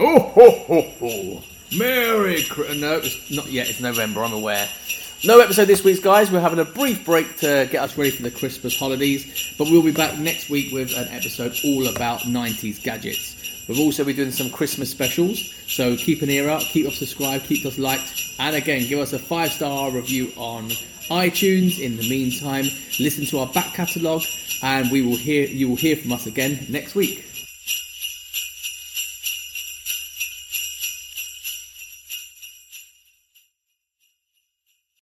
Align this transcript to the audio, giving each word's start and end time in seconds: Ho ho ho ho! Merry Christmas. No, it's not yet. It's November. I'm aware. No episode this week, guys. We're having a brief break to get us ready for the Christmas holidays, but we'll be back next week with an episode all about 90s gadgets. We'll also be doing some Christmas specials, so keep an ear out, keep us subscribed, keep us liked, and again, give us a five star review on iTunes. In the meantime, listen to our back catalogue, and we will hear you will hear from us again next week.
Ho 0.00 0.18
ho 0.18 0.50
ho 0.50 0.80
ho! 0.98 1.42
Merry 1.76 2.42
Christmas. 2.44 2.80
No, 2.80 2.96
it's 2.96 3.30
not 3.30 3.52
yet. 3.52 3.68
It's 3.68 3.80
November. 3.80 4.24
I'm 4.24 4.32
aware. 4.32 4.66
No 5.24 5.40
episode 5.40 5.66
this 5.66 5.84
week, 5.84 6.02
guys. 6.02 6.32
We're 6.32 6.40
having 6.40 6.58
a 6.58 6.64
brief 6.64 7.04
break 7.04 7.36
to 7.40 7.68
get 7.70 7.82
us 7.82 7.98
ready 7.98 8.10
for 8.10 8.22
the 8.22 8.30
Christmas 8.30 8.74
holidays, 8.78 9.54
but 9.58 9.68
we'll 9.68 9.82
be 9.82 9.92
back 9.92 10.18
next 10.18 10.48
week 10.48 10.72
with 10.72 10.96
an 10.96 11.06
episode 11.08 11.54
all 11.66 11.86
about 11.86 12.20
90s 12.20 12.82
gadgets. 12.82 13.36
We'll 13.68 13.80
also 13.80 14.02
be 14.02 14.14
doing 14.14 14.30
some 14.30 14.48
Christmas 14.48 14.90
specials, 14.90 15.52
so 15.66 15.94
keep 15.98 16.22
an 16.22 16.30
ear 16.30 16.48
out, 16.48 16.62
keep 16.62 16.86
us 16.86 16.96
subscribed, 16.96 17.44
keep 17.44 17.66
us 17.66 17.76
liked, 17.76 18.10
and 18.38 18.56
again, 18.56 18.88
give 18.88 19.00
us 19.00 19.12
a 19.12 19.18
five 19.18 19.52
star 19.52 19.90
review 19.90 20.32
on 20.38 20.70
iTunes. 21.10 21.78
In 21.78 21.98
the 21.98 22.08
meantime, 22.08 22.64
listen 22.98 23.26
to 23.26 23.40
our 23.40 23.48
back 23.48 23.74
catalogue, 23.74 24.22
and 24.62 24.90
we 24.90 25.02
will 25.02 25.16
hear 25.16 25.46
you 25.46 25.68
will 25.68 25.76
hear 25.76 25.96
from 25.96 26.12
us 26.12 26.24
again 26.24 26.64
next 26.70 26.94
week. 26.94 27.26